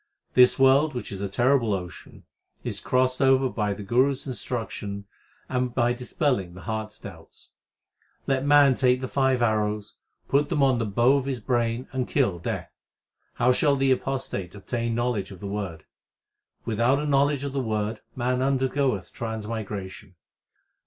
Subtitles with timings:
[0.33, 2.23] This world which is a terrible ocean,
[2.63, 5.05] is crossed over by the Guru s instruction
[5.47, 7.49] And by dispelling the heart s doubts.
[8.25, 9.93] Let man take the five arrows,
[10.31, 12.71] 1 put them on the bow of his brain and kill Death.
[13.35, 15.85] How shall the apostate obtain knowledge of the Word?
[16.65, 20.15] Without a knowledge of the Word man undergoeth transmigration.